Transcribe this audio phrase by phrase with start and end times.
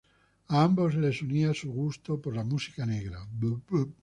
[0.53, 3.27] A ambos les unía su gusto por la música negra.